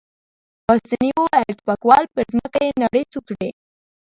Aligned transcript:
پاسیني 0.65 1.11
وویل: 1.17 1.55
ټوپکوال، 1.59 2.03
پر 2.13 2.25
مځکه 2.37 2.59
يې 2.65 2.71
ناړې 2.81 3.03
تو 3.13 3.19
کړې. 3.27 3.49